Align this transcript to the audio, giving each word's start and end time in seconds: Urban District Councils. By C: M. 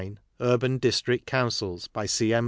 Urban 0.39 0.79
District 0.79 1.27
Councils. 1.27 1.87
By 1.87 2.07
C: 2.07 2.33
M. 2.33 2.39